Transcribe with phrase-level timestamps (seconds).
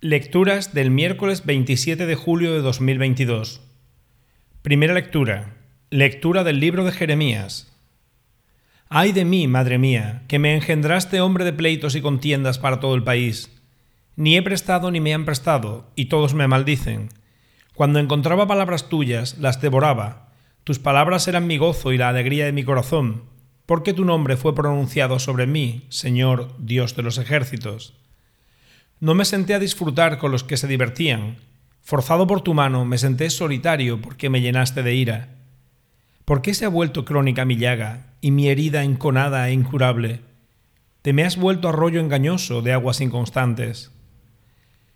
[0.00, 3.62] Lecturas del miércoles 27 de julio de 2022.
[4.62, 5.56] Primera lectura.
[5.90, 7.76] Lectura del libro de Jeremías.
[8.88, 12.94] Ay de mí, madre mía, que me engendraste hombre de pleitos y contiendas para todo
[12.94, 13.50] el país.
[14.14, 17.08] Ni he prestado ni me han prestado, y todos me maldicen.
[17.74, 20.32] Cuando encontraba palabras tuyas, las devoraba.
[20.62, 23.24] Tus palabras eran mi gozo y la alegría de mi corazón,
[23.66, 27.98] porque tu nombre fue pronunciado sobre mí, Señor, Dios de los ejércitos.
[29.00, 31.36] No me senté a disfrutar con los que se divertían.
[31.82, 35.28] Forzado por tu mano, me senté solitario porque me llenaste de ira.
[36.24, 40.20] ¿Por qué se ha vuelto crónica mi llaga y mi herida enconada e incurable?
[41.02, 43.92] Te me has vuelto arroyo engañoso de aguas inconstantes.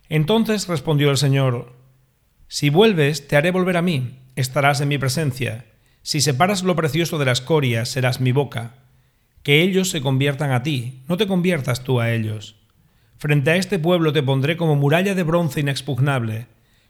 [0.08, 1.74] Entonces respondió el Señor,
[2.48, 5.64] Si vuelves, te haré volver a mí, estarás en mi presencia.
[6.02, 8.74] Si separas lo precioso de la escoria, serás mi boca.
[9.44, 12.61] Que ellos se conviertan a ti, no te conviertas tú a ellos.
[13.22, 16.48] Frente a este pueblo te pondré como muralla de bronce inexpugnable.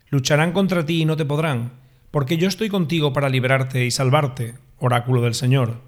[0.08, 1.74] Lucharán contra ti y no te podrán,
[2.10, 5.82] porque yo estoy contigo para librarte y salvarte, oráculo del Señor.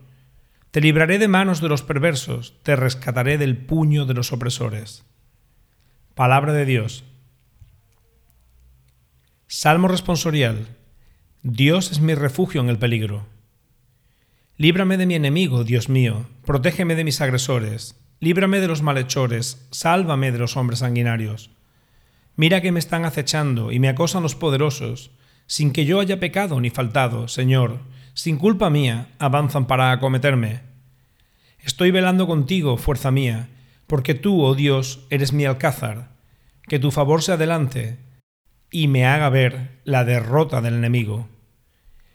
[0.71, 5.07] Te libraré de manos de los perversos, te rescataré del puño de los opresores.
[6.15, 7.05] Palabra de Dios.
[9.47, 10.77] Salmo responsorial.
[11.43, 13.27] Dios es mi refugio en el peligro.
[14.59, 20.33] Líbrame de mi enemigo, Dios mío, protégeme de mis agresores líbrame de los malhechores, sálvame
[20.33, 21.51] de los hombres sanguinarios.
[22.37, 25.11] Mira que me están acechando y me acosan los poderosos,
[25.47, 27.81] sin que yo haya pecado ni faltado, Señor,
[28.15, 30.61] sin culpa mía, avanzan para acometerme.
[31.61, 33.49] Estoy velando contigo, fuerza mía,
[33.87, 36.11] porque tú, oh Dios, eres mi alcázar,
[36.67, 37.99] que tu favor se adelante
[38.71, 41.29] y me haga ver la derrota del enemigo.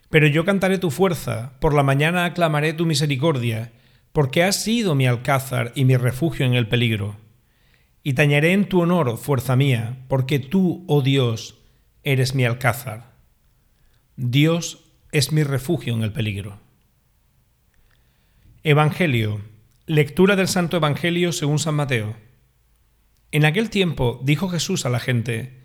[0.09, 3.71] Pero yo cantaré tu fuerza, por la mañana aclamaré tu misericordia,
[4.11, 7.17] porque has sido mi alcázar y mi refugio en el peligro.
[8.03, 11.59] Y tañeré en tu honor, fuerza mía, porque tú, oh Dios,
[12.03, 13.13] eres mi alcázar.
[14.15, 16.59] Dios es mi refugio en el peligro.
[18.63, 19.41] Evangelio.
[19.85, 22.15] Lectura del Santo Evangelio según San Mateo.
[23.31, 25.63] En aquel tiempo dijo Jesús a la gente,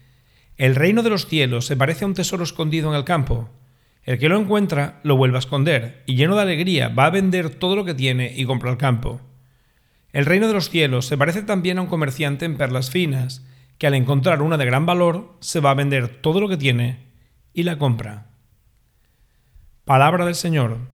[0.56, 3.50] El reino de los cielos se parece a un tesoro escondido en el campo
[4.04, 7.50] el que lo encuentra lo vuelve a esconder y lleno de alegría va a vender
[7.50, 9.20] todo lo que tiene y compra el campo.
[10.12, 13.44] El reino de los cielos se parece también a un comerciante en perlas finas,
[13.78, 16.98] que al encontrar una de gran valor se va a vender todo lo que tiene
[17.53, 18.28] y la compra.
[19.84, 20.94] Palabra del Señor.